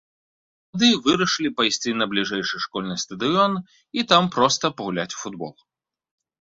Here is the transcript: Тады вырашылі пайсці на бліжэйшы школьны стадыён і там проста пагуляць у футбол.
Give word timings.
Тады 0.71 0.87
вырашылі 1.07 1.51
пайсці 1.59 1.89
на 1.99 2.09
бліжэйшы 2.15 2.63
школьны 2.65 2.95
стадыён 3.05 3.53
і 3.97 4.09
там 4.15 4.23
проста 4.39 4.75
пагуляць 4.81 5.11
у 5.15 5.19
футбол. 5.25 5.53